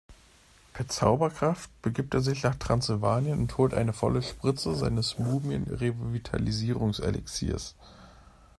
Per 0.73 0.87
Zauberkraft 0.87 1.69
begibt 1.83 2.15
er 2.15 2.21
sich 2.21 2.41
nach 2.41 2.55
Transsylvanien 2.55 3.37
und 3.37 3.55
holt 3.59 3.75
eine 3.75 3.93
volle 3.93 4.23
Spritze 4.23 4.73
seines 4.73 5.19
„Mumien-Revitalisierungs-Elixiers“. 5.19 7.75